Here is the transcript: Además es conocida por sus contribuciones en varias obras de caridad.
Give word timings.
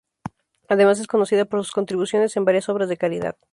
Además 0.67 0.99
es 0.99 1.05
conocida 1.05 1.45
por 1.45 1.59
sus 1.63 1.73
contribuciones 1.73 2.35
en 2.35 2.43
varias 2.43 2.69
obras 2.69 2.89
de 2.89 2.97
caridad. 2.97 3.37